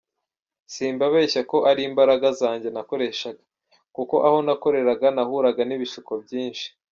Simbabeshya 0.73 1.41
ko 1.51 1.57
ari 1.69 1.81
imbaraga 1.89 2.27
zanjye 2.41 2.67
nakoreshaga, 2.75 3.43
kuko 3.95 4.15
aho 4.27 4.37
nakoreraga 4.47 5.07
nahuraga 5.15 5.61
n’ibishuko 5.65 6.13
byinshi. 6.23 6.65